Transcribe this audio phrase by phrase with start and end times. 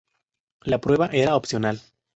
[0.63, 1.79] La prueba era opcional.